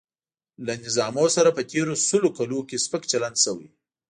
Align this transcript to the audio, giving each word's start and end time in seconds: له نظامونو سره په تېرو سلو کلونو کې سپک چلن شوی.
له 0.65 0.73
نظامونو 0.85 1.29
سره 1.37 1.49
په 1.57 1.61
تېرو 1.71 1.93
سلو 2.07 2.29
کلونو 2.37 2.67
کې 2.69 2.81
سپک 2.85 3.03
چلن 3.11 3.33
شوی. 3.43 3.69